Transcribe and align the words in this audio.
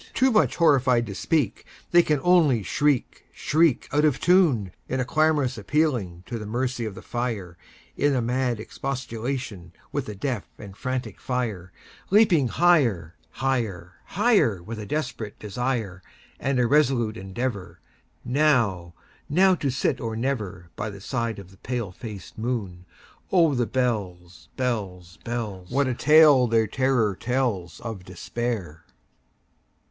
Too 0.15 0.31
much 0.31 0.55
horrified 0.55 1.05
to 1.05 1.13
speak, 1.13 1.63
They 1.91 2.01
can 2.01 2.19
only 2.23 2.63
shriek, 2.63 3.27
shriek, 3.31 3.87
Out 3.91 4.03
of 4.03 4.19
tune, 4.19 4.71
In 4.89 4.99
a 4.99 5.05
clamorous 5.05 5.59
appealing 5.59 6.23
to 6.25 6.39
the 6.39 6.47
mercy 6.47 6.85
of 6.85 6.95
the 6.95 7.03
fire, 7.03 7.55
In 7.95 8.15
a 8.15 8.19
mad 8.21 8.59
expostulation 8.59 9.73
with 9.91 10.07
the 10.07 10.15
deaf 10.15 10.47
and 10.57 10.75
frantic 10.75 11.19
fire, 11.21 11.71
Leaping 12.09 12.47
higher, 12.47 13.15
higher, 13.45 13.93
higher, 14.05 14.63
With 14.63 14.79
a 14.79 14.87
desperate 14.87 15.37
desire, 15.37 16.01
And 16.39 16.59
a 16.59 16.65
resolute 16.65 17.15
endeavorNow—now 17.15 18.91
to 19.55 19.69
sit 19.69 20.01
or 20.01 20.15
never, 20.15 20.71
By 20.75 20.89
the 20.89 20.99
side 20.99 21.37
of 21.37 21.51
the 21.51 21.57
pale 21.57 21.91
faced 21.91 22.39
moon. 22.39 22.87
Oh, 23.31 23.53
the 23.53 23.67
bells, 23.67 24.49
bells, 24.57 25.19
bells! 25.23 25.69
What 25.69 25.85
a 25.85 25.93
tale 25.93 26.47
their 26.47 26.65
terror 26.65 27.15
tellsOf 27.15 28.03
Despair! 28.03 28.83